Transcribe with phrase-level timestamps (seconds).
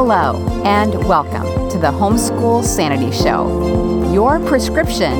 [0.00, 5.12] Hello, and welcome to the Homeschool Sanity Show, your prescription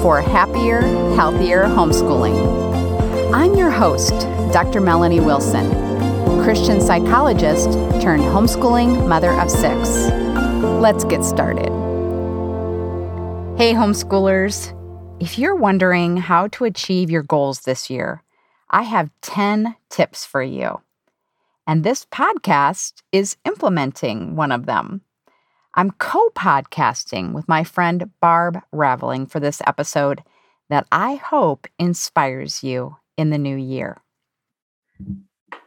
[0.00, 0.80] for happier,
[1.14, 3.34] healthier homeschooling.
[3.34, 4.14] I'm your host,
[4.50, 4.80] Dr.
[4.80, 5.70] Melanie Wilson,
[6.42, 9.90] Christian psychologist turned homeschooling mother of six.
[10.80, 11.68] Let's get started.
[13.58, 14.72] Hey, homeschoolers.
[15.20, 18.22] If you're wondering how to achieve your goals this year,
[18.70, 20.80] I have 10 tips for you.
[21.66, 25.00] And this podcast is implementing one of them.
[25.74, 30.22] I'm co podcasting with my friend Barb Raveling for this episode
[30.70, 34.02] that I hope inspires you in the new year.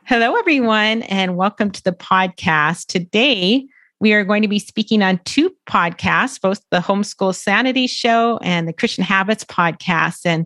[0.04, 2.88] Hello, everyone, and welcome to the podcast.
[2.88, 3.66] Today,
[4.02, 8.68] we are going to be speaking on two podcasts, both the Homeschool Sanity Show and
[8.68, 10.26] the Christian Habits podcast.
[10.26, 10.46] And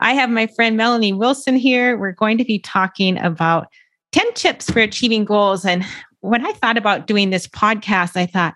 [0.00, 1.96] I have my friend Melanie Wilson here.
[1.96, 3.68] We're going to be talking about
[4.12, 5.64] 10 tips for achieving goals.
[5.64, 5.84] And
[6.20, 8.54] when I thought about doing this podcast, I thought,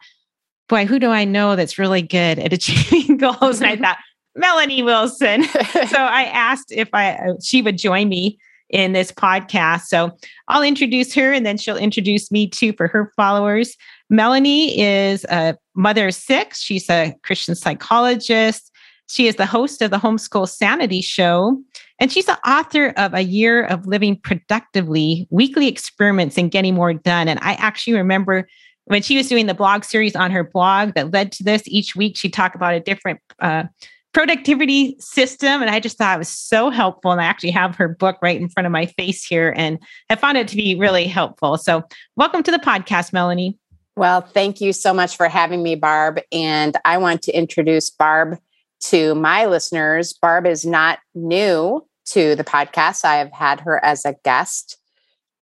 [0.69, 3.61] boy, who do I know that's really good at achieving goals?
[3.61, 3.99] And I thought,
[4.37, 5.45] Melanie Wilson.
[5.89, 9.83] so I asked if I uh, she would join me in this podcast.
[9.83, 10.11] So
[10.49, 13.77] I'll introduce her and then she'll introduce me too for her followers.
[14.11, 16.61] Melanie is a mother of six.
[16.61, 18.71] She's a Christian psychologist.
[19.09, 21.61] She is the host of the Homeschool Sanity Show.
[21.99, 26.93] And she's the author of A Year of Living Productively Weekly Experiments and Getting More
[26.93, 27.29] Done.
[27.29, 28.49] And I actually remember
[28.85, 31.97] when she was doing the blog series on her blog that led to this, each
[31.97, 33.65] week she talked about a different uh,
[34.13, 35.61] productivity system.
[35.61, 37.11] And I just thought it was so helpful.
[37.11, 39.79] And I actually have her book right in front of my face here and
[40.11, 41.57] I found it to be really helpful.
[41.59, 41.83] So,
[42.17, 43.59] welcome to the podcast, Melanie.
[43.97, 46.21] Well, thank you so much for having me, Barb.
[46.31, 48.39] And I want to introduce Barb
[48.81, 50.13] to my listeners.
[50.13, 53.05] Barb is not new to the podcast.
[53.05, 54.79] I have had her as a guest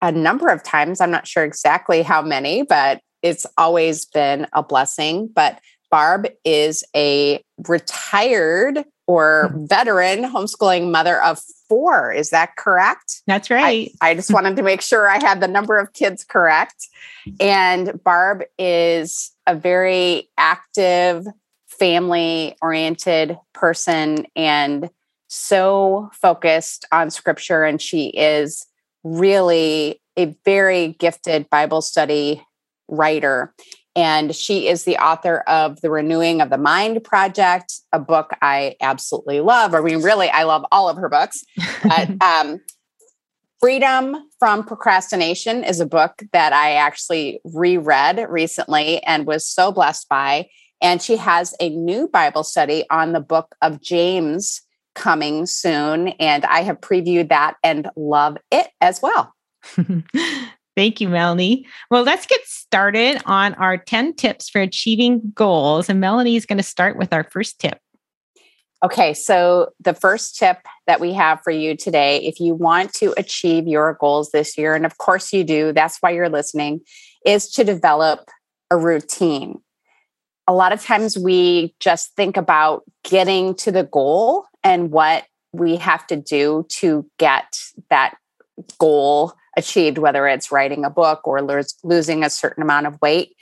[0.01, 0.99] a number of times.
[0.99, 5.29] I'm not sure exactly how many, but it's always been a blessing.
[5.33, 5.59] But
[5.89, 9.65] Barb is a retired or hmm.
[9.65, 12.11] veteran homeschooling mother of four.
[12.11, 13.21] Is that correct?
[13.27, 13.91] That's right.
[14.01, 16.87] I, I, just wanted to make sure I had the number of kids correct.
[17.39, 21.25] And Barb is a very active,
[21.79, 24.89] family oriented person and
[25.27, 27.63] so focused on scripture.
[27.63, 28.65] And she is
[29.03, 32.45] really a very gifted Bible study
[32.87, 33.53] writer.
[33.95, 38.75] And she is the author of The Renewing of the Mind Project, a book I
[38.81, 39.75] absolutely love.
[39.75, 41.43] I mean, really, I love all of her books.
[41.83, 42.59] But um,
[43.63, 50.09] Freedom from Procrastination is a book that I actually reread recently and was so blessed
[50.09, 50.49] by.
[50.83, 54.61] And she has a new Bible study on the book of James
[54.93, 56.09] coming soon.
[56.19, 59.33] And I have previewed that and love it as well.
[60.75, 61.65] Thank you, Melanie.
[61.89, 65.87] Well, let's get started on our 10 tips for achieving goals.
[65.87, 67.79] And Melanie is going to start with our first tip.
[68.83, 70.57] Okay, so the first tip
[70.87, 74.75] that we have for you today, if you want to achieve your goals this year,
[74.75, 76.81] and of course you do, that's why you're listening,
[77.25, 78.29] is to develop
[78.69, 79.61] a routine.
[80.47, 85.77] A lot of times we just think about getting to the goal and what we
[85.77, 87.57] have to do to get
[87.89, 88.15] that
[88.77, 91.41] goal achieved, whether it's writing a book or
[91.83, 93.35] losing a certain amount of weight.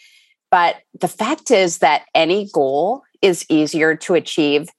[0.51, 4.69] But the fact is that any goal is easier to achieve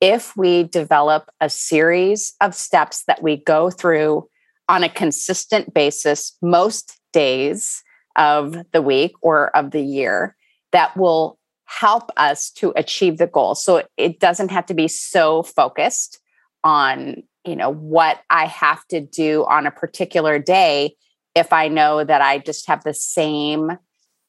[0.00, 4.28] if we develop a series of steps that we go through
[4.68, 7.82] on a consistent basis most days
[8.16, 10.36] of the week or of the year
[10.72, 11.38] that will
[11.70, 13.54] help us to achieve the goal.
[13.54, 16.18] So it doesn't have to be so focused
[16.64, 20.94] on you know what i have to do on a particular day
[21.34, 23.78] if i know that i just have the same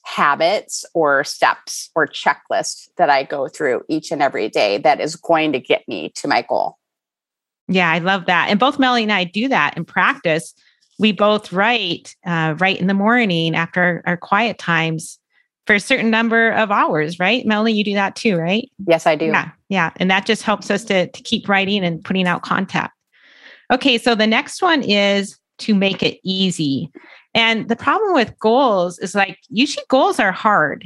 [0.03, 5.18] habits or steps or checklists that i go through each and every day that is
[5.18, 6.78] going to get me to my goal.
[7.68, 8.47] Yeah i love that.
[8.50, 10.53] And both Melly and i do that in practice.
[11.00, 15.20] We both write uh, right in the morning after our, our quiet times
[15.67, 17.46] for a certain number of hours, right?
[17.46, 18.69] Melanie, you do that too, right?
[18.87, 19.25] Yes, I do.
[19.25, 19.52] Yeah.
[19.69, 19.91] Yeah.
[19.97, 22.90] And that just helps us to, to keep writing and putting out content.
[23.72, 26.91] Okay, so the next one is to make it easy.
[27.34, 30.85] And the problem with goals is like usually goals are hard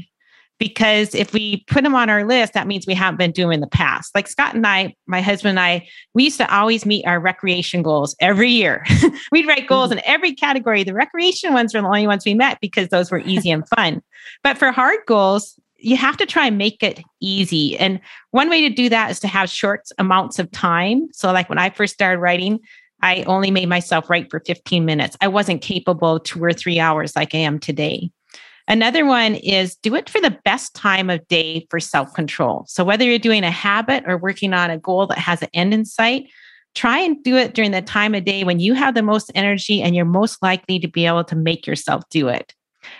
[0.58, 3.60] because if we put them on our list, that means we haven't been doing in
[3.60, 4.16] the past.
[4.16, 7.84] Like Scott and I, my husband and I, we used to always meet our recreation
[7.84, 8.86] goals every year.
[9.32, 10.00] We'd write goals mm-hmm.
[10.00, 10.84] in every category.
[10.84, 14.02] The recreation ones were the only ones we met because those were easy and fun.
[14.44, 17.78] But for hard goals, you have to try and make it easy.
[17.78, 18.00] And
[18.32, 21.10] one way to do that is to have short amounts of time.
[21.12, 22.60] So, like when I first started writing,
[23.02, 25.18] I only made myself write for 15 minutes.
[25.22, 28.10] I wasn't capable two or three hours like I am today.
[28.68, 32.66] Another one is do it for the best time of day for self control.
[32.68, 35.74] So, whether you're doing a habit or working on a goal that has an end
[35.74, 36.30] in sight,
[36.74, 39.82] try and do it during the time of day when you have the most energy
[39.82, 42.54] and you're most likely to be able to make yourself do it.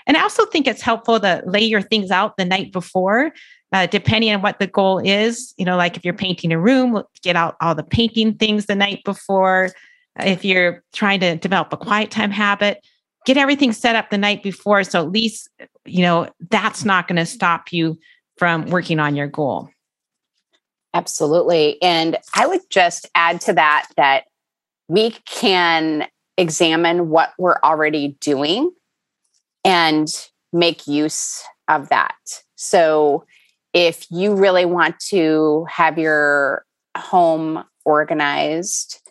[0.08, 3.32] And I also think it's helpful to lay your things out the night before,
[3.72, 5.54] uh, depending on what the goal is.
[5.58, 8.76] You know, like if you're painting a room, get out all the painting things the
[8.76, 9.72] night before.
[10.20, 12.86] If you're trying to develop a quiet time habit,
[13.26, 14.84] get everything set up the night before.
[14.84, 15.50] So at least,
[15.86, 17.98] you know, that's not going to stop you
[18.38, 19.70] from working on your goal.
[20.94, 21.82] Absolutely.
[21.82, 24.26] And I would just add to that that
[24.88, 26.08] we can
[26.38, 28.72] examine what we're already doing
[29.66, 30.08] and
[30.54, 32.16] make use of that.
[32.56, 33.26] So
[33.74, 39.02] if you really want to have your home organized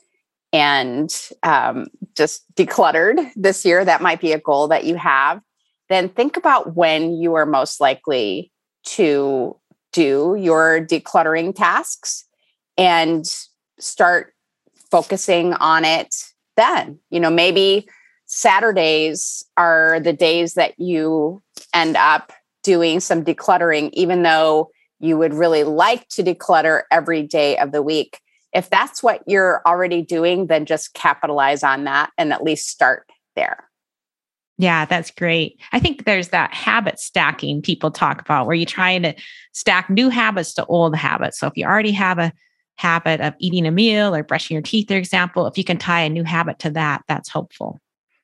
[0.54, 1.12] and
[1.42, 5.40] um, just decluttered this year, that might be a goal that you have,
[5.88, 8.52] then think about when you are most likely
[8.84, 9.58] to
[9.92, 12.24] do your decluttering tasks
[12.78, 13.26] and
[13.80, 14.32] start
[14.92, 16.14] focusing on it
[16.56, 17.00] then.
[17.10, 17.88] You know, maybe
[18.26, 21.42] Saturdays are the days that you
[21.74, 24.70] end up doing some decluttering, even though
[25.00, 28.20] you would really like to declutter every day of the week
[28.54, 33.10] if that's what you're already doing, then just capitalize on that and at least start
[33.34, 33.68] there.
[34.56, 35.60] Yeah, that's great.
[35.72, 39.14] I think there's that habit stacking people talk about where you're trying to
[39.52, 41.40] stack new habits to old habits.
[41.40, 42.32] So if you already have a
[42.76, 46.02] habit of eating a meal or brushing your teeth, for example, if you can tie
[46.02, 47.80] a new habit to that, that's helpful.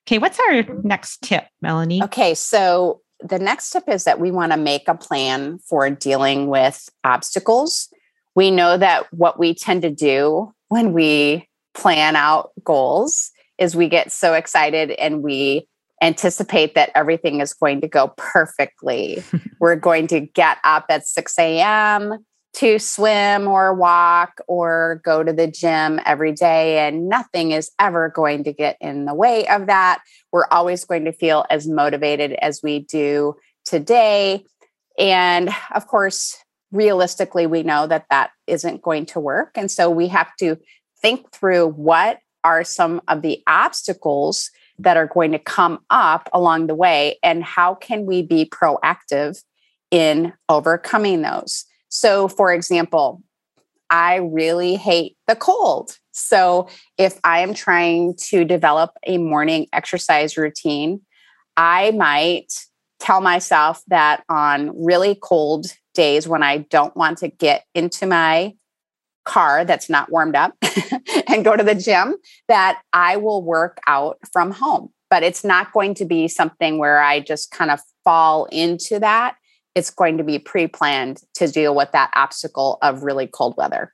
[0.06, 2.02] Okay, what's our next tip, Melanie?
[2.04, 6.46] Okay, so the next tip is that we want to make a plan for dealing
[6.46, 7.88] with obstacles
[8.34, 13.88] we know that what we tend to do when we plan out goals is we
[13.88, 15.66] get so excited and we
[16.02, 19.22] anticipate that everything is going to go perfectly.
[19.60, 22.24] We're going to get up at 6 a.m.
[22.54, 28.08] to swim or walk or go to the gym every day, and nothing is ever
[28.08, 30.00] going to get in the way of that.
[30.32, 33.34] We're always going to feel as motivated as we do
[33.66, 34.44] today.
[34.98, 36.36] And of course,
[36.72, 39.50] realistically we know that that isn't going to work.
[39.56, 40.56] And so we have to
[41.00, 46.66] think through what are some of the obstacles that are going to come up along
[46.66, 49.42] the way and how can we be proactive
[49.90, 51.64] in overcoming those?
[51.88, 53.22] So for example
[53.92, 55.98] i really hate the cold.
[56.12, 61.00] So if i am trying to develop a morning exercise routine
[61.56, 62.52] i might
[63.00, 68.54] tell myself that on really cold days when I don't want to get into my
[69.24, 70.54] car that's not warmed up
[71.28, 72.16] and go to the gym,
[72.48, 74.90] that I will work out from home.
[75.08, 79.36] But it's not going to be something where I just kind of fall into that.
[79.74, 83.92] It's going to be pre planned to deal with that obstacle of really cold weather.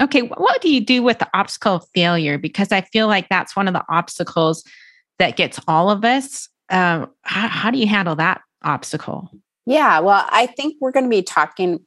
[0.00, 2.38] Okay, what do you do with the obstacle of failure?
[2.38, 4.64] Because I feel like that's one of the obstacles
[5.18, 6.48] that gets all of us.
[6.72, 9.30] Uh, how, how do you handle that obstacle?
[9.66, 11.80] Yeah, well, I think we're going to be talking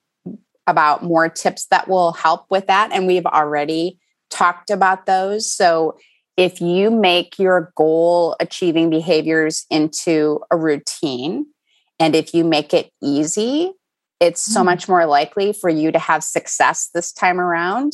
[0.67, 2.91] about more tips that will help with that.
[2.91, 3.99] And we've already
[4.29, 5.51] talked about those.
[5.51, 5.97] So
[6.37, 11.47] if you make your goal achieving behaviors into a routine,
[11.99, 13.73] and if you make it easy,
[14.19, 14.65] it's so mm.
[14.65, 17.93] much more likely for you to have success this time around.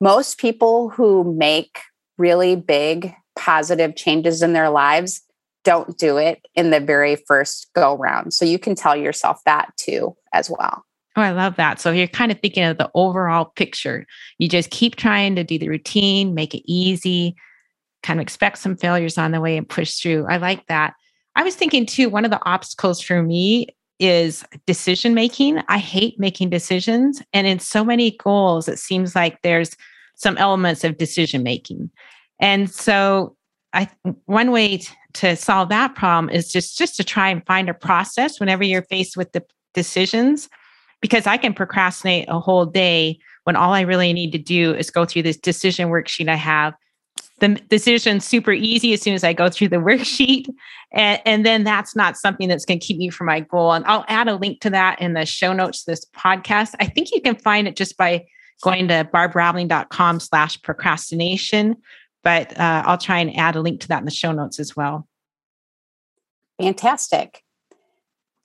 [0.00, 1.80] Most people who make
[2.18, 5.22] really big positive changes in their lives
[5.64, 8.32] don't do it in the very first go round.
[8.32, 10.84] So you can tell yourself that too, as well.
[11.16, 11.80] Oh, I love that.
[11.80, 14.06] So you're kind of thinking of the overall picture.
[14.38, 17.34] You just keep trying to do the routine, make it easy,
[18.02, 20.26] kind of expect some failures on the way and push through.
[20.28, 20.94] I like that.
[21.36, 23.66] I was thinking too, one of the obstacles for me
[23.98, 25.60] is decision making.
[25.68, 27.22] I hate making decisions.
[27.32, 29.76] And in so many goals, it seems like there's
[30.14, 31.90] some elements of decision making.
[32.40, 33.36] And so
[33.72, 33.88] I
[34.26, 34.82] one way
[35.14, 38.82] to solve that problem is just just to try and find a process whenever you're
[38.82, 40.48] faced with the decisions
[41.00, 44.90] because I can procrastinate a whole day when all I really need to do is
[44.90, 46.74] go through this decision worksheet I have.
[47.38, 50.46] The decision's super easy as soon as I go through the worksheet.
[50.92, 53.72] And, and then that's not something that's going to keep me from my goal.
[53.72, 56.74] And I'll add a link to that in the show notes this podcast.
[56.80, 58.26] I think you can find it just by
[58.62, 61.76] going to barbraveling.com slash procrastination
[62.22, 64.76] but uh, I'll try and add a link to that in the show notes as
[64.76, 65.06] well.
[66.60, 67.42] Fantastic.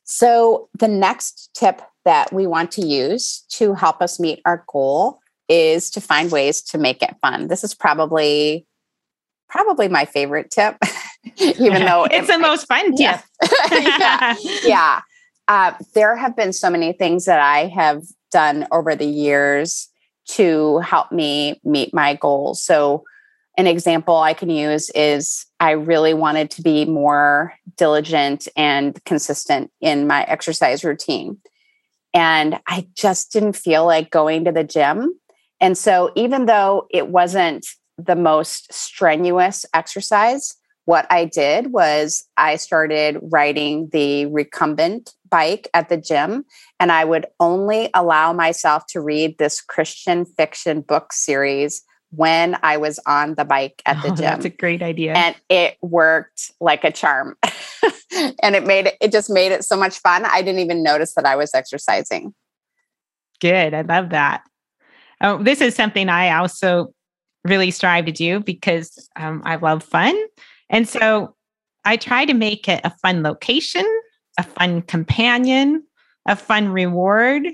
[0.03, 5.19] So, the next tip that we want to use to help us meet our goal
[5.49, 7.47] is to find ways to make it fun.
[7.47, 8.65] This is probably
[9.47, 10.75] probably my favorite tip
[11.37, 13.19] even though it's it, the most fun tip.
[13.71, 15.01] Yeah, yeah.
[15.47, 19.89] Uh, there have been so many things that I have done over the years
[20.27, 22.63] to help me meet my goals.
[22.63, 23.03] So,
[23.57, 29.71] an example I can use is I really wanted to be more diligent and consistent
[29.81, 31.37] in my exercise routine.
[32.13, 35.19] And I just didn't feel like going to the gym.
[35.59, 37.65] And so, even though it wasn't
[37.97, 45.89] the most strenuous exercise, what I did was I started riding the recumbent bike at
[45.89, 46.45] the gym,
[46.79, 51.83] and I would only allow myself to read this Christian fiction book series
[52.15, 54.25] when I was on the bike at the oh, gym.
[54.25, 55.13] That's a great idea.
[55.13, 57.37] And it worked like a charm.
[58.41, 60.25] and it made it, it just made it so much fun.
[60.25, 62.33] I didn't even notice that I was exercising.
[63.41, 63.73] Good.
[63.73, 64.43] I love that.
[65.21, 66.93] Oh, this is something I also
[67.43, 70.15] really strive to do because um, I love fun.
[70.69, 71.35] And so
[71.85, 73.85] I try to make it a fun location,
[74.39, 75.83] a fun companion,
[76.25, 77.47] a fun reward,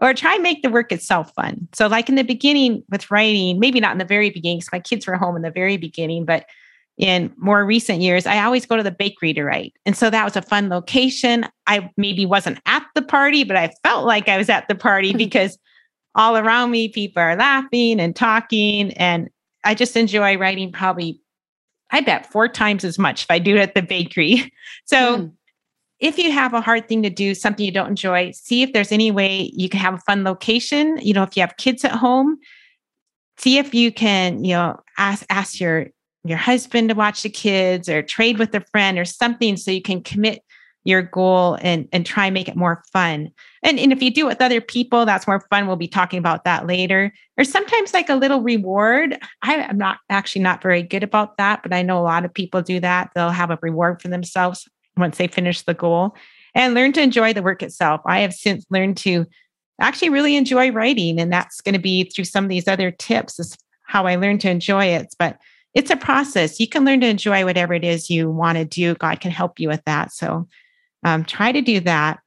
[0.00, 1.68] or try and make the work itself fun.
[1.72, 4.80] So, like in the beginning with writing, maybe not in the very beginning, because my
[4.80, 6.46] kids were home in the very beginning, but
[6.96, 9.72] in more recent years, I always go to the bakery to write.
[9.86, 11.46] And so that was a fun location.
[11.66, 15.12] I maybe wasn't at the party, but I felt like I was at the party
[15.16, 15.58] because
[16.14, 18.92] all around me, people are laughing and talking.
[18.94, 19.30] And
[19.64, 21.20] I just enjoy writing probably
[21.90, 24.52] I bet four times as much if I do it at the bakery.
[24.84, 25.32] So mm.
[26.00, 28.92] If you have a hard thing to do, something you don't enjoy, see if there's
[28.92, 30.98] any way you can have a fun location.
[31.02, 32.38] You know, if you have kids at home,
[33.36, 35.86] see if you can, you know, ask ask your
[36.24, 39.82] your husband to watch the kids or trade with a friend or something so you
[39.82, 40.42] can commit
[40.84, 43.30] your goal and and try and make it more fun.
[43.64, 45.66] And, and if you do it with other people, that's more fun.
[45.66, 47.12] We'll be talking about that later.
[47.36, 49.18] Or sometimes like a little reward.
[49.42, 52.32] I, am not actually not very good about that, but I know a lot of
[52.32, 53.10] people do that.
[53.14, 56.14] They'll have a reward for themselves once they finish the goal
[56.54, 58.00] and learn to enjoy the work itself.
[58.06, 59.26] I have since learned to
[59.80, 63.38] actually really enjoy writing, and that's going to be through some of these other tips.
[63.38, 65.14] Is how I learned to enjoy it.
[65.18, 65.38] But
[65.74, 66.60] it's a process.
[66.60, 68.94] You can learn to enjoy whatever it is you want to do.
[68.94, 70.12] God can help you with that.
[70.12, 70.48] So
[71.04, 72.20] um, try to do that.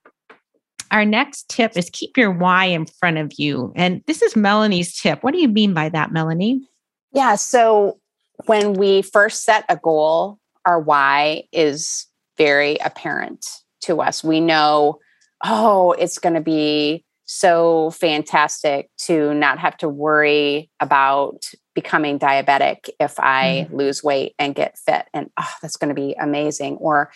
[0.91, 3.71] Our next tip is keep your why in front of you.
[3.75, 5.23] And this is Melanie's tip.
[5.23, 6.67] What do you mean by that, Melanie?
[7.13, 7.35] Yeah.
[7.35, 7.99] So
[8.45, 12.07] when we first set a goal, our why is
[12.37, 13.45] very apparent
[13.81, 14.23] to us.
[14.23, 14.99] We know,
[15.43, 22.89] oh, it's going to be so fantastic to not have to worry about becoming diabetic
[22.99, 23.73] if I mm.
[23.77, 25.05] lose weight and get fit.
[25.13, 26.75] And oh, that's going to be amazing.
[26.77, 27.11] Or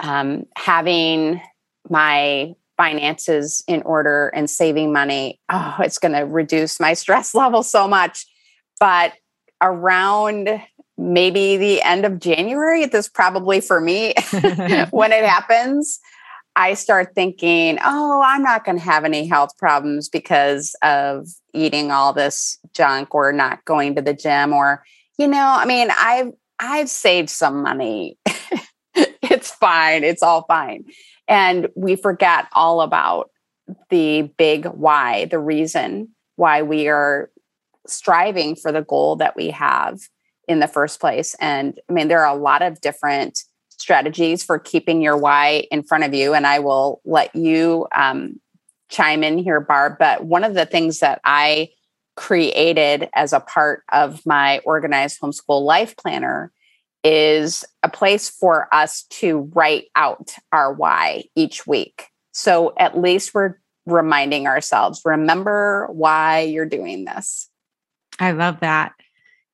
[0.00, 1.40] um, having
[1.88, 7.62] my finances in order and saving money, oh, it's going to reduce my stress level
[7.62, 8.26] so much.
[8.80, 9.12] But
[9.60, 10.60] around
[10.98, 14.14] maybe the end of January, this probably for me,
[14.90, 16.00] when it happens,
[16.54, 21.90] I start thinking, oh, I'm not going to have any health problems because of eating
[21.90, 24.84] all this junk or not going to the gym or,
[25.18, 28.18] you know, I mean, I've I've saved some money.
[28.94, 30.04] it's fine.
[30.04, 30.84] It's all fine.
[31.26, 33.30] And we forget all about
[33.90, 37.30] the big why, the reason why we are
[37.86, 39.98] striving for the goal that we have
[40.52, 41.34] in the first place.
[41.40, 45.82] And I mean, there are a lot of different strategies for keeping your why in
[45.82, 46.34] front of you.
[46.34, 48.40] And I will let you um,
[48.90, 49.96] chime in here, Barb.
[49.98, 51.70] But one of the things that I
[52.16, 56.52] created as a part of my organized homeschool life planner
[57.02, 62.06] is a place for us to write out our why each week.
[62.32, 67.48] So at least we're reminding ourselves remember why you're doing this.
[68.20, 68.92] I love that.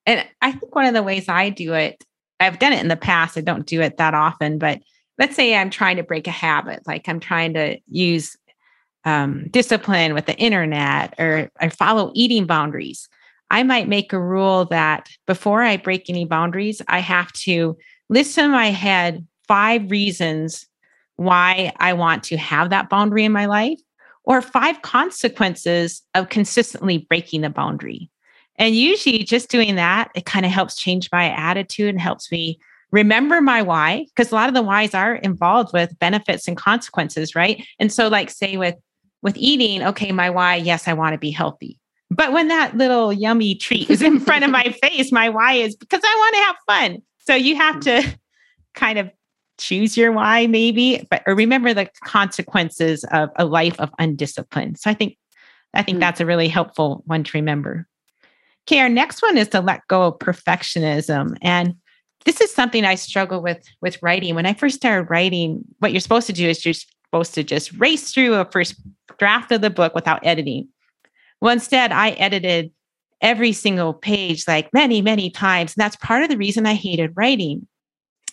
[0.08, 2.02] And I think one of the ways I do it,
[2.40, 4.80] I've done it in the past, I don't do it that often, but
[5.18, 8.34] let's say I'm trying to break a habit, like I'm trying to use
[9.04, 13.06] um, discipline with the internet or I follow eating boundaries.
[13.50, 17.76] I might make a rule that before I break any boundaries, I have to
[18.08, 20.66] list in my head five reasons
[21.16, 23.80] why I want to have that boundary in my life
[24.24, 28.10] or five consequences of consistently breaking the boundary.
[28.58, 32.58] And usually, just doing that, it kind of helps change my attitude and helps me
[32.90, 37.34] remember my why, because a lot of the whys are involved with benefits and consequences,
[37.34, 37.64] right?
[37.78, 38.74] And so, like, say with
[39.22, 41.78] with eating, okay, my why, yes, I want to be healthy.
[42.10, 45.76] But when that little yummy treat is in front of my face, my why is
[45.76, 47.02] because I want to have fun.
[47.20, 48.18] So you have to
[48.74, 49.10] kind of
[49.58, 54.78] choose your why, maybe, but or remember the consequences of a life of undiscipline.
[54.78, 55.18] So I think
[55.74, 56.00] I think mm-hmm.
[56.00, 57.86] that's a really helpful one to remember.
[58.68, 61.38] Okay, our next one is to let go of perfectionism.
[61.40, 61.74] And
[62.26, 64.34] this is something I struggle with with writing.
[64.34, 67.72] When I first started writing, what you're supposed to do is you're supposed to just
[67.78, 68.74] race through a first
[69.18, 70.68] draft of the book without editing.
[71.40, 72.70] Well, instead, I edited
[73.22, 75.74] every single page like many, many times.
[75.74, 77.66] And that's part of the reason I hated writing.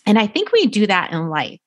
[0.04, 1.60] And I think we do that in life.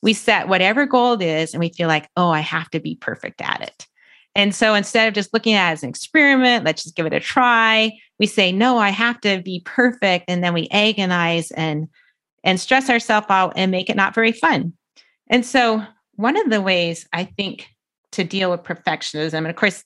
[0.00, 2.94] We set whatever goal it is, and we feel like, oh, I have to be
[2.94, 3.88] perfect at it.
[4.36, 7.12] And so instead of just looking at it as an experiment, let's just give it
[7.12, 10.26] a try, we say, no, I have to be perfect.
[10.28, 11.88] And then we agonize and
[12.44, 14.72] and stress ourselves out and make it not very fun.
[15.28, 15.82] And so
[16.16, 17.68] one of the ways I think
[18.12, 19.84] to deal with perfectionism, and of course,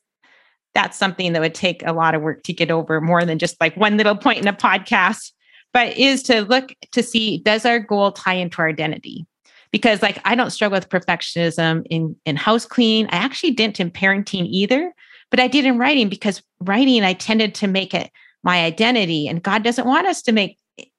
[0.75, 3.59] that's something that would take a lot of work to get over more than just
[3.61, 5.33] like one little point in a podcast,
[5.73, 9.26] but is to look to see does our goal tie into our identity?
[9.71, 13.06] Because like I don't struggle with perfectionism in in house clean.
[13.06, 14.92] I actually didn't in parenting either,
[15.30, 18.11] but I did in writing because writing I tended to make it
[18.42, 20.59] my identity and God doesn't want us to make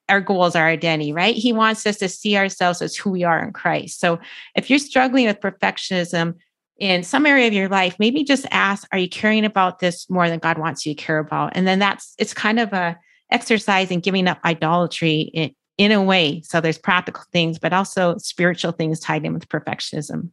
[0.09, 1.35] our goals our identity, right?
[1.35, 3.99] He wants us to see ourselves as who we are in Christ.
[3.99, 4.19] So
[4.55, 6.35] if you're struggling with perfectionism,
[6.79, 10.29] in some area of your life, maybe just ask, are you caring about this more
[10.29, 11.53] than God wants you to care about?
[11.55, 12.97] And then that's it's kind of a
[13.31, 16.41] exercise in giving up idolatry in, in a way.
[16.41, 20.29] So there's practical things, but also spiritual things tied in with perfectionism.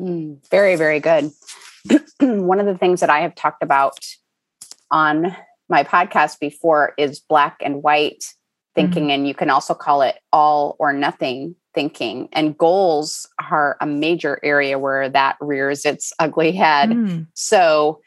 [0.00, 1.30] Mm, very, very good.
[2.20, 3.98] One of the things that I have talked about
[4.90, 5.34] on
[5.68, 8.24] my podcast before is black and white
[8.74, 9.10] thinking, mm-hmm.
[9.10, 12.28] and you can also call it all or nothing thinking.
[12.32, 16.90] And goals are a major area where that rears its ugly head.
[16.90, 17.26] Mm.
[17.34, 18.00] So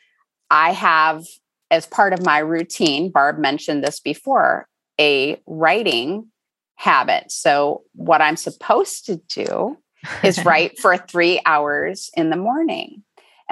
[0.50, 1.24] I have,
[1.72, 4.68] as part of my routine, Barb mentioned this before,
[5.00, 6.28] a writing
[6.76, 7.32] habit.
[7.32, 9.78] So what I'm supposed to do
[10.24, 13.04] is write for three hours in the morning.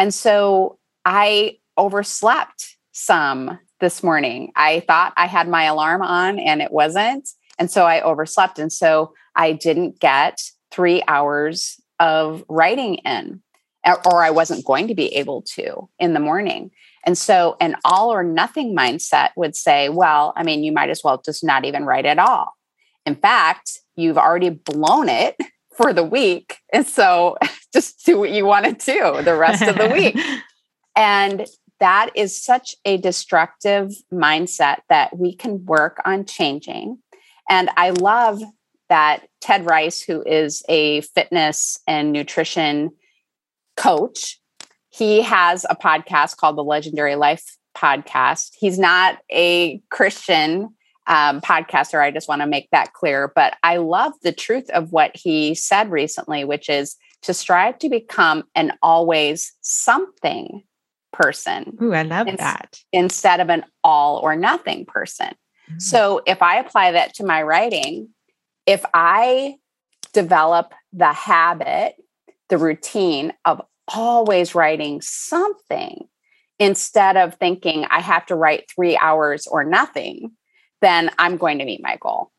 [0.02, 4.52] And so I overslept some this morning.
[4.56, 7.30] I thought I had my alarm on and it wasn't.
[7.60, 8.58] And so I overslept.
[8.58, 10.42] And so I didn't get
[10.72, 13.44] three hours of writing in,
[13.86, 16.72] or I wasn't going to be able to in the morning.
[17.06, 21.02] And so an all or nothing mindset would say, well, I mean, you might as
[21.04, 22.54] well just not even write at all.
[23.06, 25.36] In fact, you've already blown it
[25.76, 26.58] for the week.
[26.74, 27.38] And so
[27.74, 30.18] just do what you want to do the rest of the week.
[30.94, 31.48] And
[31.80, 36.98] that is such a destructive mindset that we can work on changing
[37.52, 38.42] and I love
[38.88, 42.92] that Ted Ryce, who is a fitness and nutrition
[43.76, 44.40] coach,
[44.90, 48.52] he has a podcast called the Legendary Life Podcast.
[48.58, 50.74] He's not a Christian
[51.12, 52.02] um, podcaster.
[52.02, 53.32] I just want to make that clear.
[53.36, 57.90] But I love the truth of what he said recently, which is to strive to
[57.90, 60.64] become an always something
[61.12, 61.78] person.
[61.82, 62.80] Ooh, I love that.
[62.94, 65.28] Instead of an all or nothing person.
[65.28, 65.80] Mm-hmm.
[65.80, 68.08] So if I apply that to my writing,
[68.66, 69.56] if I
[70.14, 71.96] develop the habit,
[72.48, 73.62] the routine of
[73.94, 76.08] always writing something
[76.58, 80.32] instead of thinking I have to write three hours or nothing,
[80.82, 82.32] then I'm going to meet my goal.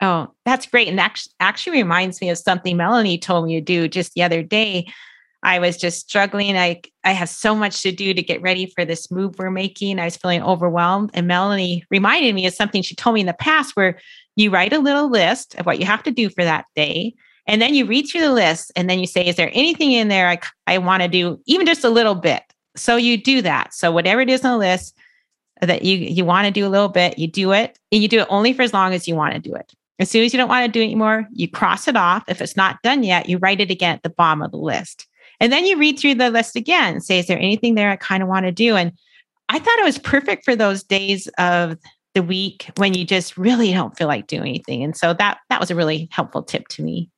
[0.00, 0.88] Oh, that's great.
[0.88, 4.42] And that actually reminds me of something Melanie told me to do just the other
[4.42, 4.86] day.
[5.42, 6.56] I was just struggling.
[6.56, 9.98] I I have so much to do to get ready for this move we're making.
[9.98, 11.10] I was feeling overwhelmed.
[11.14, 13.98] And Melanie reminded me of something she told me in the past where
[14.34, 17.14] you write a little list of what you have to do for that day.
[17.46, 20.08] And then you read through the list and then you say, is there anything in
[20.08, 22.42] there I, I want to do, even just a little bit?
[22.74, 23.72] So you do that.
[23.72, 24.96] So whatever it is on the list
[25.62, 27.78] that you, you want to do a little bit, you do it.
[27.92, 29.72] And you do it only for as long as you want to do it.
[29.98, 32.24] As soon as you don't want to do it anymore, you cross it off.
[32.28, 35.06] If it's not done yet, you write it again at the bottom of the list.
[35.40, 37.96] And then you read through the list again and say, is there anything there I
[37.96, 38.76] kind of want to do?
[38.76, 38.92] And
[39.48, 41.78] I thought it was perfect for those days of
[42.14, 44.82] the week when you just really don't feel like doing anything.
[44.82, 47.10] And so that that was a really helpful tip to me.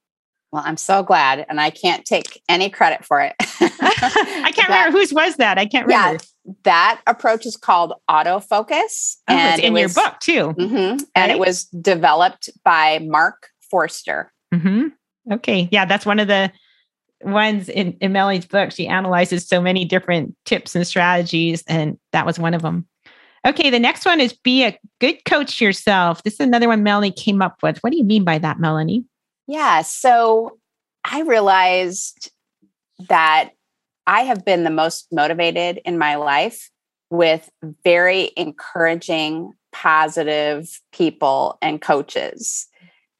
[0.51, 3.35] Well, I'm so glad, and I can't take any credit for it.
[3.41, 5.59] I can't that, remember whose was that.
[5.59, 6.25] I can't remember.
[6.47, 10.55] Yeah, that approach is called autofocus, oh, and in was, your book too.
[10.59, 11.03] Mm-hmm, right?
[11.15, 14.33] And it was developed by Mark Forster.
[14.55, 14.89] Mm-hmm.
[15.35, 16.51] Okay, yeah, that's one of the
[17.23, 18.73] ones in, in Melanie's book.
[18.73, 22.87] She analyzes so many different tips and strategies, and that was one of them.
[23.47, 26.23] Okay, the next one is be a good coach yourself.
[26.23, 27.79] This is another one Melanie came up with.
[27.81, 29.05] What do you mean by that, Melanie?
[29.49, 30.59] Yeah, so
[31.05, 32.31] I realized
[33.09, 33.51] that
[34.07, 36.71] I have been the most motivated in my life
[37.11, 37.49] with
[37.83, 42.67] very encouraging, positive people and coaches.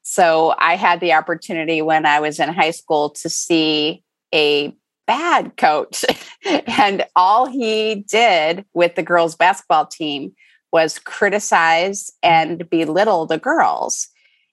[0.03, 4.03] So I had the opportunity when I was in high school to see
[4.35, 6.05] a bad coach.
[6.67, 10.33] and all he did with the girls' basketball team
[10.73, 14.09] was criticize and belittle the girls.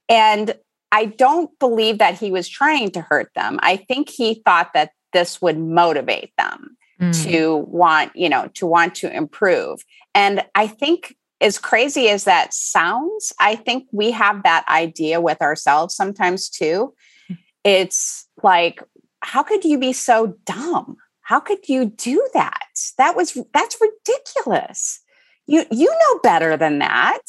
[0.07, 0.55] And
[0.91, 3.59] I don't believe that he was trying to hurt them.
[3.61, 7.23] I think he thought that this would motivate them mm.
[7.23, 9.83] to want, you know, to want to improve.
[10.13, 15.41] And I think as crazy as that sounds, I think we have that idea with
[15.41, 16.93] ourselves sometimes too.
[17.27, 17.33] Hmm.
[17.63, 18.81] It's like,
[19.21, 20.97] how could you be so dumb?
[21.21, 22.67] How could you do that?
[22.97, 25.01] That was that's ridiculous.
[25.47, 27.21] You you know better than that.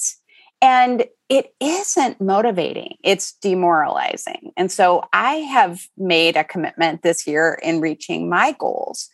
[0.66, 4.50] And it isn't motivating, it's demoralizing.
[4.56, 9.08] And so I have made a commitment this year in reaching my goals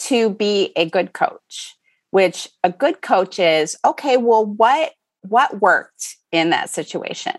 [0.00, 1.74] to be a good coach,
[2.10, 4.92] which a good coach is okay, well, what
[5.22, 7.36] what worked in that situation?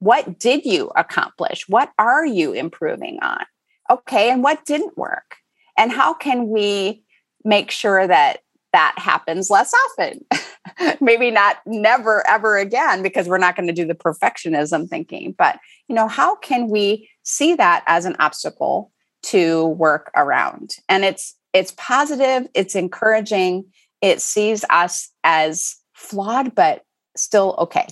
[0.00, 1.68] What did you accomplish?
[1.68, 3.44] What are you improving on?
[3.88, 5.36] Okay, and what didn't work?
[5.76, 7.04] And how can we
[7.44, 8.40] make sure that
[8.72, 10.24] that happens less often?
[11.00, 15.58] maybe not never ever again because we're not going to do the perfectionism thinking but
[15.88, 20.76] you know how can we see that as an obstacle to work around?
[20.88, 23.64] And it's it's positive it's encouraging
[24.00, 26.82] it sees us as flawed but
[27.16, 27.86] still okay.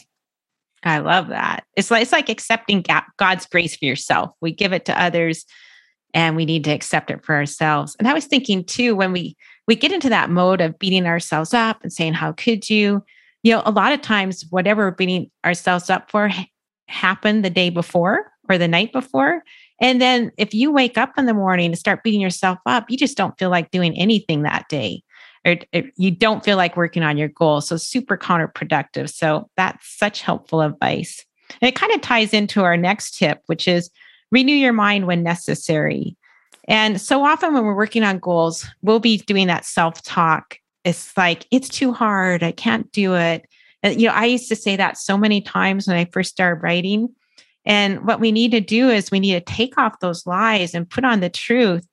[0.82, 1.64] I love that.
[1.76, 2.84] It's like it's like accepting
[3.16, 4.30] god's grace for yourself.
[4.40, 5.44] We give it to others
[6.14, 7.96] and we need to accept it for ourselves.
[7.98, 11.54] And i was thinking too when we we get into that mode of beating ourselves
[11.54, 13.04] up and saying, How could you?
[13.42, 16.30] You know, a lot of times, whatever we're beating ourselves up for
[16.88, 19.42] happened the day before or the night before.
[19.80, 22.96] And then if you wake up in the morning and start beating yourself up, you
[22.96, 25.02] just don't feel like doing anything that day.
[25.44, 27.60] Or, or you don't feel like working on your goal.
[27.60, 29.12] So super counterproductive.
[29.12, 31.24] So that's such helpful advice.
[31.60, 33.90] And it kind of ties into our next tip, which is
[34.32, 36.16] renew your mind when necessary.
[36.68, 40.58] And so often when we're working on goals, we'll be doing that self talk.
[40.84, 42.42] It's like, it's too hard.
[42.42, 43.46] I can't do it.
[43.82, 46.62] And, you know, I used to say that so many times when I first started
[46.62, 47.08] writing.
[47.64, 50.88] And what we need to do is we need to take off those lies and
[50.88, 51.86] put on the truth.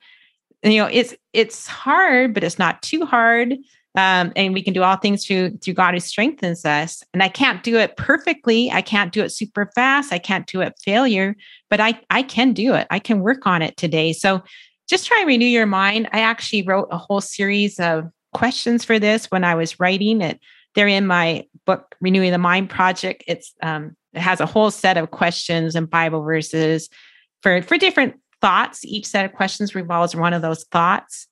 [0.61, 3.55] And, you know, it's it's hard, but it's not too hard.
[3.95, 7.03] Um, and we can do all things through through God who strengthens us.
[7.13, 8.71] And I can't do it perfectly.
[8.71, 10.11] I can't do it super fast.
[10.11, 11.35] I can't do it failure,
[11.69, 12.87] but I I can do it.
[12.89, 14.13] I can work on it today.
[14.13, 14.41] So
[14.89, 16.09] just try and renew your mind.
[16.11, 20.39] I actually wrote a whole series of questions for this when I was writing it.
[20.75, 23.23] They're in my book, Renewing the Mind Project.
[23.27, 26.89] It's um, it has a whole set of questions and Bible verses
[27.41, 28.83] for for different thoughts.
[28.83, 31.27] Each set of questions revolves around one of those thoughts,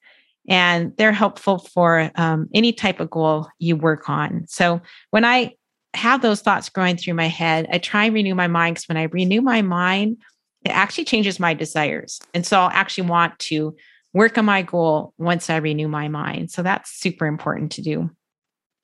[0.48, 4.46] and they're helpful for um, any type of goal you work on.
[4.48, 5.56] So when I
[5.94, 8.98] have those thoughts going through my head, I try and renew my mind because when
[8.98, 10.18] I renew my mind,
[10.66, 12.20] it actually changes my desires.
[12.34, 13.76] And so I'll actually want to
[14.14, 16.52] work on my goal once I renew my mind.
[16.52, 18.10] So that's super important to do.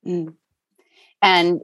[0.05, 0.33] Mm.
[1.21, 1.61] And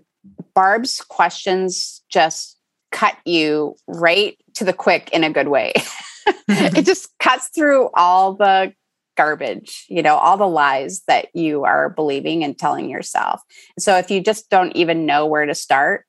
[0.54, 2.58] Barb's questions just
[2.92, 5.74] cut you right to the quick in a good way.
[6.48, 8.74] it just cuts through all the
[9.16, 13.42] garbage, you know, all the lies that you are believing and telling yourself.
[13.80, 16.06] So if you just don't even know where to start,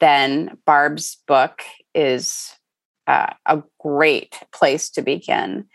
[0.00, 1.62] then Barb's book
[1.94, 2.52] is
[3.06, 5.66] uh, a great place to begin.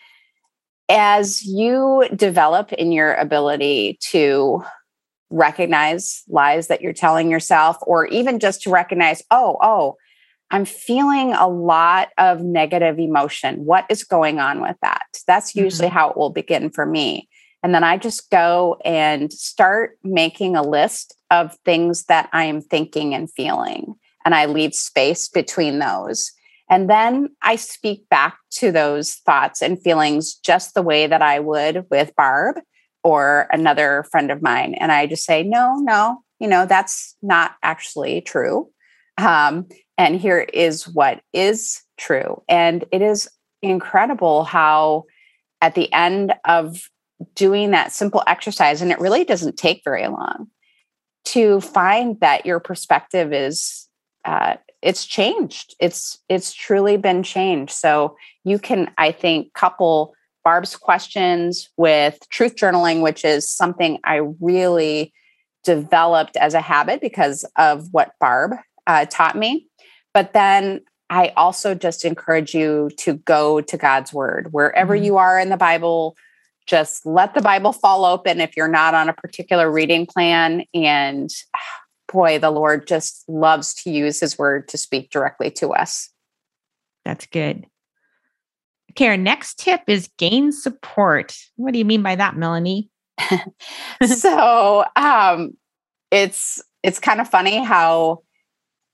[0.89, 4.63] As you develop in your ability to
[5.29, 9.95] recognize lies that you're telling yourself, or even just to recognize, oh, oh,
[10.51, 13.65] I'm feeling a lot of negative emotion.
[13.65, 15.05] What is going on with that?
[15.25, 15.97] That's usually mm-hmm.
[15.97, 17.29] how it will begin for me.
[17.63, 22.61] And then I just go and start making a list of things that I am
[22.61, 23.95] thinking and feeling.
[24.25, 26.31] And I leave space between those.
[26.69, 31.39] And then I speak back to those thoughts and feelings just the way that I
[31.39, 32.59] would with Barb
[33.03, 34.75] or another friend of mine.
[34.75, 38.69] And I just say, no, no, you know, that's not actually true.
[39.17, 39.67] Um,
[40.01, 42.41] and here is what is true.
[42.49, 43.29] And it is
[43.61, 45.03] incredible how
[45.61, 46.89] at the end of
[47.35, 50.47] doing that simple exercise, and it really doesn't take very long,
[51.25, 53.87] to find that your perspective is
[54.25, 55.75] uh, it's changed.
[55.79, 57.73] It's it's truly been changed.
[57.73, 64.21] So you can, I think, couple Barb's questions with truth journaling, which is something I
[64.39, 65.13] really
[65.63, 68.53] developed as a habit because of what Barb
[68.87, 69.67] uh, taught me.
[70.13, 75.05] But then I also just encourage you to go to God's word wherever mm-hmm.
[75.05, 76.15] you are in the Bible.
[76.67, 81.29] Just let the Bible fall open if you're not on a particular reading plan and
[82.11, 86.09] boy, the Lord just loves to use his word to speak directly to us.
[87.05, 87.65] That's good.
[88.91, 91.37] Okay, our next tip is gain support.
[91.55, 92.89] What do you mean by that, Melanie?
[94.05, 95.55] so um,
[96.11, 98.23] it's it's kind of funny how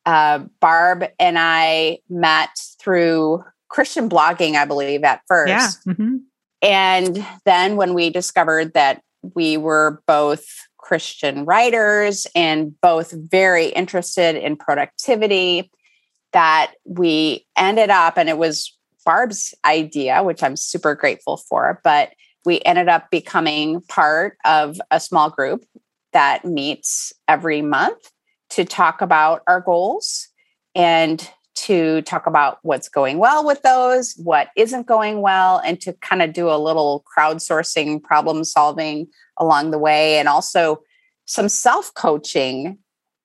[0.07, 5.49] uh, Barb and I met through Christian blogging, I believe, at first.
[5.49, 5.69] Yeah.
[5.85, 6.15] Mm-hmm.
[6.61, 9.01] And then when we discovered that
[9.35, 10.45] we were both
[10.77, 15.69] Christian writers and both very interested in productivity,
[16.31, 22.13] that we ended up, and it was Barb's idea, which I'm super grateful for, but
[22.45, 25.65] we ended up becoming part of a small group
[26.13, 28.09] that meets every month
[28.49, 30.27] to talk about our goals
[30.75, 35.93] and to talk about what's going well with those, what isn't going well, and to
[35.93, 39.07] kind of do a little crowdsourcing problem solving
[39.37, 40.83] along the way, and also
[41.25, 42.77] some self coaching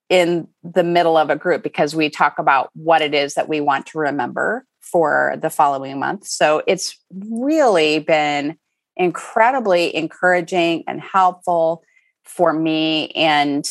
[0.09, 3.61] in the middle of a group because we talk about what it is that we
[3.61, 6.27] want to remember for the following month.
[6.27, 8.59] So it's really been
[8.97, 11.83] incredibly encouraging and helpful
[12.25, 13.09] for me.
[13.11, 13.71] And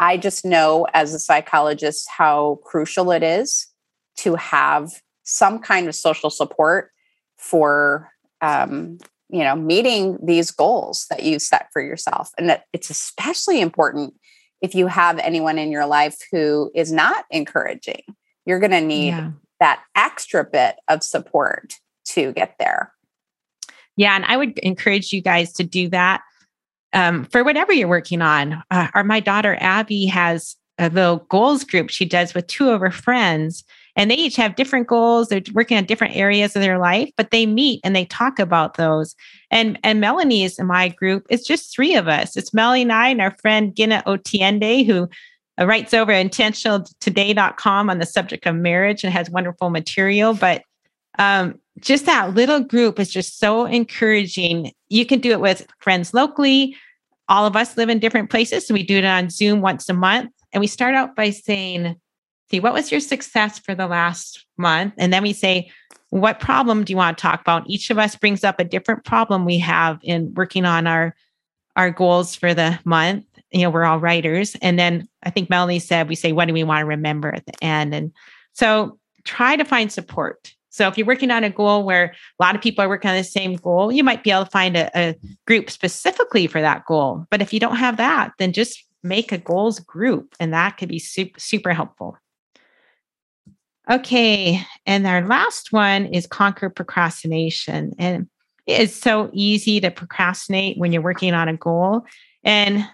[0.00, 3.66] I just know as a psychologist how crucial it is
[4.18, 4.90] to have
[5.24, 6.90] some kind of social support
[7.36, 12.30] for um, you know meeting these goals that you set for yourself.
[12.38, 14.14] And that it's especially important
[14.60, 18.02] if you have anyone in your life who is not encouraging.
[18.44, 19.30] You're going to need yeah.
[19.60, 21.74] that extra bit of support
[22.06, 22.92] to get there.
[23.96, 26.22] Yeah and i would encourage you guys to do that
[26.92, 31.64] um, for whatever you're working on uh, or my daughter abby has a little goals
[31.64, 33.64] group she does with two of her friends
[33.96, 35.28] and they each have different goals.
[35.28, 38.76] They're working on different areas of their life but they meet and they talk about
[38.76, 39.14] those.
[39.50, 42.36] And and melanie's in my group it's just three of us.
[42.36, 45.08] It's melanie and i and our friend gina otiende who
[45.60, 50.62] uh, writes over intentionaltoday.com on the subject of marriage and has wonderful material but
[51.18, 54.72] um, just that little group is just so encouraging.
[54.88, 56.76] You can do it with friends locally.
[57.28, 59.94] All of us live in different places so we do it on zoom once a
[59.94, 60.32] month.
[60.52, 61.96] And we start out by saying
[62.50, 64.94] see what was your success for the last month?
[64.96, 65.70] And then we say
[66.10, 67.68] what problem do you want to talk about?
[67.68, 71.14] Each of us brings up a different problem we have in working on our
[71.76, 73.24] our goals for the month.
[73.50, 74.56] You know we're all writers.
[74.62, 77.46] And then i think melanie said we say what do we want to remember at
[77.46, 77.94] the end?
[77.94, 78.12] And
[78.54, 82.54] so try to find support so if you're working on a goal where a lot
[82.54, 84.90] of people are working on the same goal you might be able to find a,
[84.98, 85.14] a
[85.46, 89.38] group specifically for that goal but if you don't have that then just make a
[89.38, 92.16] goals group and that could be super, super helpful
[93.90, 94.60] Okay.
[94.84, 97.92] And our last one is conquer procrastination.
[97.98, 98.28] And
[98.66, 102.04] it is so easy to procrastinate when you're working on a goal.
[102.44, 102.86] And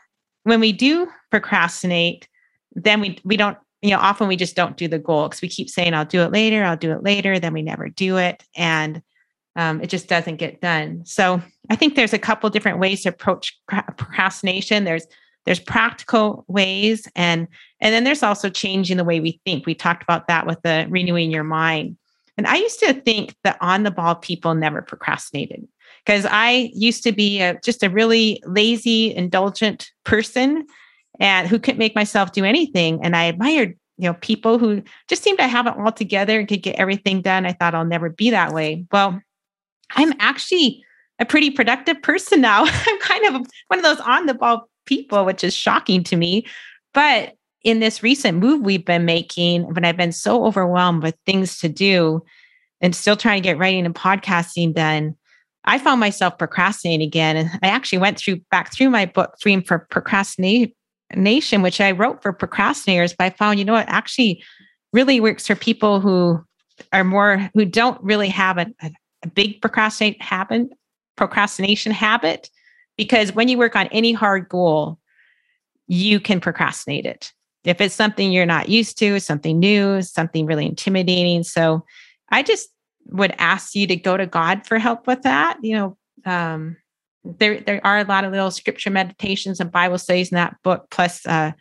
[0.45, 2.29] when we do procrastinate,
[2.77, 5.49] then we we don't, you know, often we just don't do the goal because we
[5.49, 7.39] keep saying, I'll do it later, I'll do it later.
[7.39, 8.43] Then we never do it.
[8.57, 9.03] And
[9.57, 11.05] um, it just doesn't get done.
[11.05, 14.85] So I think there's a couple different ways to approach procrastination.
[14.85, 15.07] There's
[15.45, 17.47] there's practical ways and
[17.79, 20.87] and then there's also changing the way we think we talked about that with the
[20.89, 21.99] renewing your mind
[22.39, 25.69] and i used to think that on the ball people never procrastinated
[26.03, 30.67] because i used to be a, just a really lazy indulgent person
[31.21, 35.23] and who couldn't make myself do anything and i admired you know people who just
[35.23, 38.09] seemed to have it all together and could get everything done i thought i'll never
[38.09, 39.21] be that way well
[39.93, 40.85] i'm actually
[41.21, 45.25] a pretty productive person now i'm kind of one of those on the ball people,
[45.25, 46.47] which is shocking to me.
[46.93, 51.59] But in this recent move we've been making, when I've been so overwhelmed with things
[51.59, 52.23] to do
[52.81, 55.17] and still trying to get writing and podcasting done,
[55.65, 57.37] I found myself procrastinating again.
[57.37, 60.73] And I actually went through back through my book, Freedom for Procrastination,
[61.63, 64.43] which I wrote for procrastinators, but I found, you know, it actually
[64.93, 66.43] really works for people who
[66.93, 70.69] are more who don't really have a, a big procrastinate habit,
[71.17, 72.51] procrastination habit,
[72.97, 74.99] because when you work on any hard goal,
[75.87, 77.33] you can procrastinate it.
[77.65, 81.43] If it's something you're not used to, something new, something really intimidating.
[81.43, 81.85] So
[82.31, 82.69] I just
[83.07, 85.59] would ask you to go to God for help with that.
[85.63, 86.77] You know, um,
[87.25, 90.87] there there are a lot of little scripture meditations and Bible studies in that book,
[90.91, 91.53] plus uh,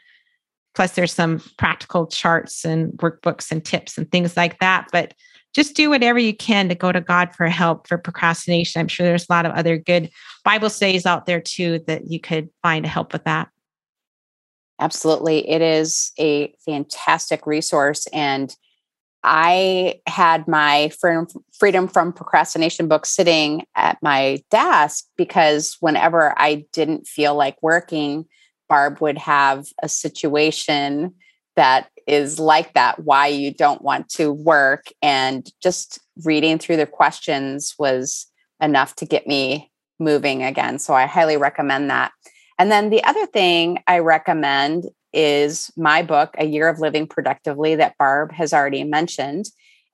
[0.75, 4.87] plus there's some practical charts and workbooks and tips and things like that.
[4.91, 5.13] But
[5.53, 8.79] just do whatever you can to go to God for help for procrastination.
[8.79, 10.09] I'm sure there's a lot of other good
[10.43, 13.49] Bible studies out there too that you could find to help with that.
[14.79, 15.47] Absolutely.
[15.47, 18.07] It is a fantastic resource.
[18.07, 18.53] And
[19.23, 20.91] I had my
[21.57, 28.25] Freedom from Procrastination book sitting at my desk because whenever I didn't feel like working,
[28.67, 31.13] Barb would have a situation
[31.55, 34.87] that is like that why you don't want to work.
[35.01, 38.27] And just reading through the questions was
[38.61, 40.79] enough to get me moving again.
[40.79, 42.11] So i highly recommend that.
[42.59, 47.75] And then the other thing i recommend is my book, A Year of Living Productively,
[47.75, 49.45] that Barb has already mentioned.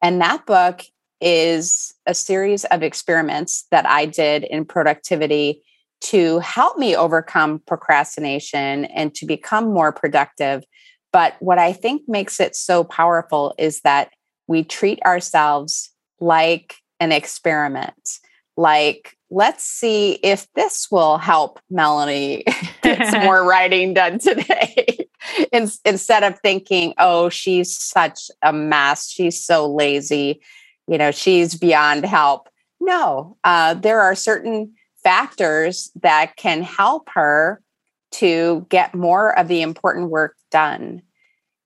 [0.02, 0.82] And that book
[1.22, 5.62] is a series of experiments that I did in productivity
[6.02, 10.64] to help me overcome procrastination and to become more productive.
[11.12, 14.12] But what I think makes it so powerful is that
[14.48, 18.20] we treat ourselves like an experiment.
[18.56, 22.44] Like, let's see if this will help Melanie
[22.82, 25.08] get some more writing done today.
[25.52, 30.42] In, instead of thinking, oh, she's such a mess, she's so lazy,
[30.88, 32.50] you know, she's beyond help.
[32.80, 37.62] No, uh, there are certain factors that can help her
[38.12, 41.02] to get more of the important work done.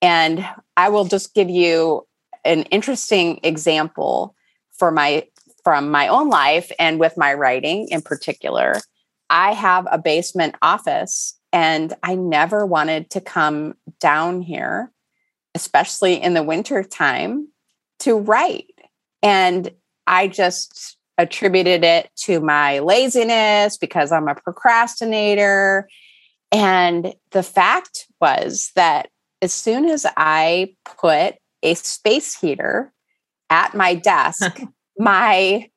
[0.01, 0.45] And
[0.75, 2.05] I will just give you
[2.43, 4.35] an interesting example
[4.73, 5.25] for my
[5.63, 8.79] from my own life and with my writing in particular.
[9.29, 14.91] I have a basement office and I never wanted to come down here,
[15.55, 17.47] especially in the winter time,
[17.99, 18.73] to write.
[19.21, 19.71] And
[20.07, 25.87] I just attributed it to my laziness because I'm a procrastinator.
[26.51, 29.09] And the fact was that
[29.41, 32.91] as soon as I put a space heater
[33.49, 34.59] at my desk,
[34.97, 35.69] my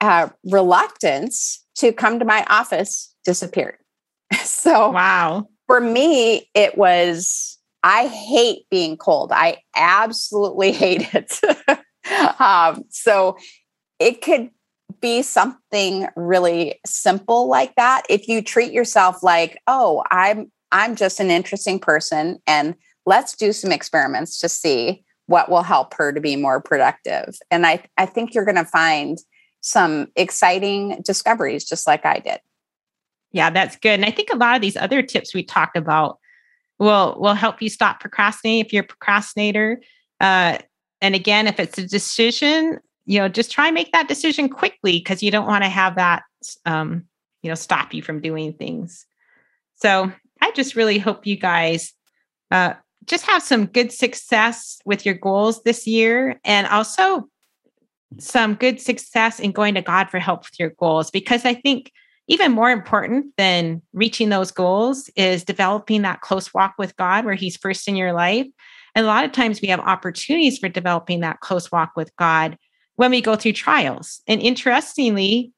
[0.00, 3.78] uh, reluctance to come to my office disappeared.
[4.44, 5.46] so, wow.
[5.66, 9.32] For me, it was, I hate being cold.
[9.32, 11.40] I absolutely hate it.
[12.40, 13.36] um, so,
[13.98, 14.50] it could
[15.00, 21.20] be something really simple like that if you treat yourself like oh i'm i'm just
[21.20, 26.20] an interesting person and let's do some experiments to see what will help her to
[26.20, 27.36] be more productive.
[27.50, 29.18] And i i think you're going to find
[29.60, 32.40] some exciting discoveries just like i did.
[33.32, 33.92] Yeah that's good.
[33.92, 36.18] And i think a lot of these other tips we talked about
[36.78, 39.80] will will help you stop procrastinating if you're a procrastinator.
[40.20, 40.58] Uh,
[41.00, 44.98] and again if it's a decision you know just try and make that decision quickly
[44.98, 46.22] because you don't want to have that
[46.64, 47.04] um,
[47.42, 49.06] you know stop you from doing things.
[49.76, 51.92] So i just really hope you guys
[52.50, 52.74] uh,
[53.06, 57.28] just have some good success with your goals this year and also
[58.18, 61.90] some good success in going to god for help with your goals because i think
[62.28, 67.34] even more important than reaching those goals is developing that close walk with god where
[67.34, 68.46] he's first in your life
[68.94, 72.58] and a lot of times we have opportunities for developing that close walk with god
[72.96, 74.20] when we go through trials.
[74.26, 75.52] And interestingly,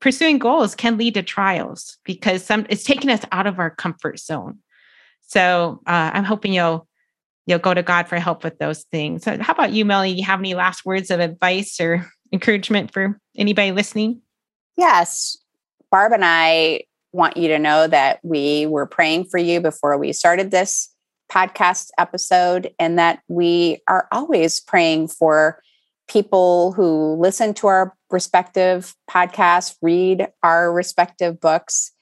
[0.00, 4.18] pursuing goals can lead to trials because some it's taking us out of our comfort
[4.18, 4.58] zone.
[5.26, 6.86] So uh, I'm hoping you'll
[7.46, 9.24] you'll go to God for help with those things.
[9.24, 10.10] So how about you, Melly?
[10.10, 14.22] You have any last words of advice or encouragement for anybody listening?
[14.76, 15.36] Yes.
[15.90, 20.12] Barb and I want you to know that we were praying for you before we
[20.12, 20.90] started this
[21.30, 25.60] podcast episode and that we are always praying for
[26.08, 31.92] people who listen to our respective podcasts, read our respective books.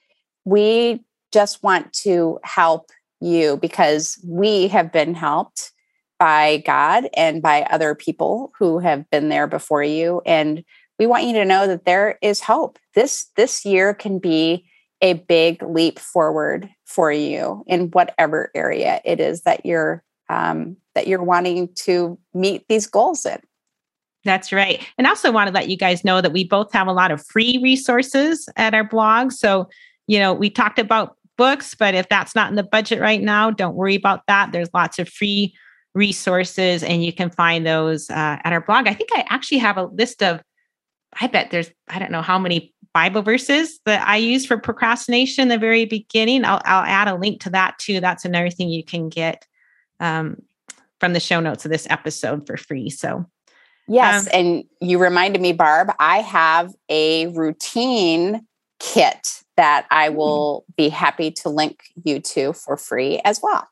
[0.45, 2.89] We just want to help
[3.23, 5.71] you because we have been helped
[6.19, 10.63] by God and by other people who have been there before you and
[10.99, 12.77] we want you to know that there is hope.
[12.93, 14.65] This this year can be
[15.01, 21.07] a big leap forward for you in whatever area it is that you're um, that
[21.07, 23.39] you're wanting to meet these goals in.
[24.23, 24.81] That's right.
[24.97, 27.11] And I also want to let you guys know that we both have a lot
[27.11, 29.33] of free resources at our blog.
[29.33, 29.67] So,
[30.07, 33.51] you know, we talked about books, but if that's not in the budget right now,
[33.51, 34.53] don't worry about that.
[34.53, 35.53] There's lots of free
[35.93, 38.87] resources and you can find those uh, at our blog.
[38.87, 40.41] I think I actually have a list of,
[41.19, 45.41] I bet there's, I don't know how many Bible verses that I use for procrastination
[45.41, 46.45] in the very beginning.
[46.45, 47.99] I'll, I'll add a link to that too.
[47.99, 49.45] That's another thing you can get
[49.99, 50.37] um,
[51.01, 52.89] from the show notes of this episode for free.
[52.89, 53.25] So
[53.89, 54.27] Yes.
[54.27, 58.47] Um, and you reminded me, Barb, I have a routine
[58.79, 60.15] kit that I hmm.
[60.15, 63.67] will be happy to link you to for free as well.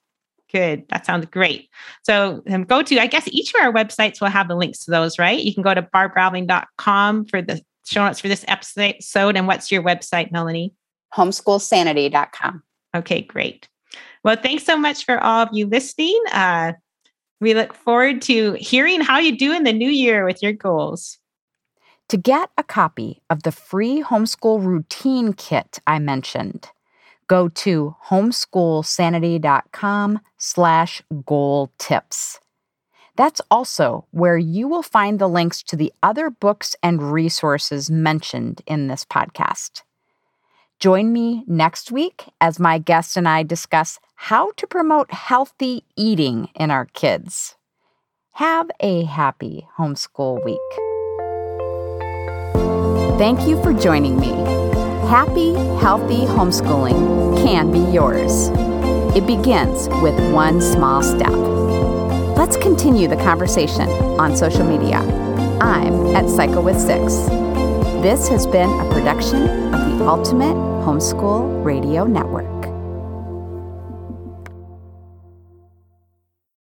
[0.51, 0.85] Good.
[0.89, 1.69] That sounds great.
[2.03, 4.91] So um, go to, I guess each of our websites will have the links to
[4.91, 5.39] those, right?
[5.39, 9.37] You can go to barbraveling.com for the show notes for this episode.
[9.37, 10.73] And what's your website, Melanie?
[11.15, 12.63] Homeschoolsanity.com.
[12.95, 13.69] Okay, great.
[14.23, 16.21] Well, thanks so much for all of you listening.
[16.31, 16.73] Uh,
[17.39, 21.17] we look forward to hearing how you do in the new year with your goals.
[22.11, 26.67] To get a copy of the free homeschool routine kit I mentioned,
[27.27, 32.41] go to homeschoolsanity.com slash goal tips.
[33.15, 38.61] That's also where you will find the links to the other books and resources mentioned
[38.67, 39.83] in this podcast.
[40.81, 46.49] Join me next week as my guest and I discuss how to promote healthy eating
[46.55, 47.55] in our kids.
[48.33, 50.59] Have a happy homeschool week.
[53.21, 54.31] Thank you for joining me.
[55.07, 58.49] Happy, healthy homeschooling can be yours.
[59.15, 61.29] It begins with one small step.
[62.35, 63.87] Let's continue the conversation
[64.19, 65.01] on social media.
[65.61, 67.27] I'm at Psycho with Six.
[68.01, 72.50] This has been a production of the Ultimate Homeschool Radio Network.